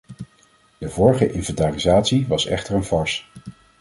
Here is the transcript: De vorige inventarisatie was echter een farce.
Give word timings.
De 0.77 0.89
vorige 0.89 1.31
inventarisatie 1.31 2.27
was 2.27 2.45
echter 2.45 2.75
een 2.75 2.83
farce. 2.83 3.23